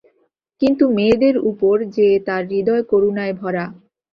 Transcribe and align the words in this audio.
কিন্তু 0.61 0.83
মেয়েদের 0.95 1.35
উপর 1.51 1.75
যে 1.95 2.07
তাঁর 2.27 2.43
হৃদয় 2.51 2.83
করুণায় 2.91 3.33
ভরা। 3.33 3.65